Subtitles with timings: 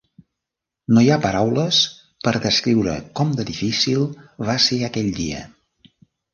[0.95, 1.81] No hi ha paraules
[2.25, 4.11] per descriure com de difícil
[4.51, 5.47] va ser aquell dia.